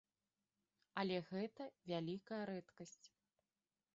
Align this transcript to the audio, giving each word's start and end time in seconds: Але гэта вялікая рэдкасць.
Але 1.01 1.17
гэта 1.33 1.67
вялікая 1.91 2.41
рэдкасць. 2.53 3.05